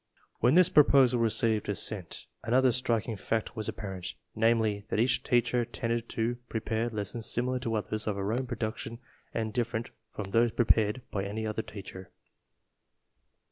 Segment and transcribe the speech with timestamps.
[0.39, 6.09] When this proposal received assent, another striking fact was apparent; namely, that each teacher tended
[6.09, 8.97] to prepare lessons similar to others of her own production
[9.31, 12.09] and dif ferent from those prepared by any other teacher.